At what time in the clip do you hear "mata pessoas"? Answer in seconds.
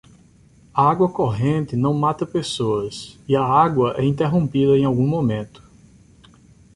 1.93-3.19